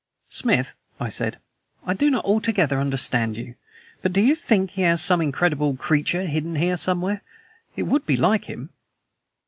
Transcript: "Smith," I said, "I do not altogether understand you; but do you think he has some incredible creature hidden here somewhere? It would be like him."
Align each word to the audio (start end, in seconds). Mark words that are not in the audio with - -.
"Smith," 0.31 0.73
I 0.99 1.09
said, 1.09 1.37
"I 1.85 1.93
do 1.93 2.09
not 2.09 2.25
altogether 2.25 2.79
understand 2.79 3.37
you; 3.37 3.53
but 4.01 4.11
do 4.11 4.19
you 4.19 4.33
think 4.33 4.71
he 4.71 4.81
has 4.81 4.99
some 4.99 5.21
incredible 5.21 5.75
creature 5.75 6.25
hidden 6.25 6.55
here 6.55 6.75
somewhere? 6.75 7.21
It 7.75 7.83
would 7.83 8.07
be 8.07 8.17
like 8.17 8.45
him." 8.45 8.71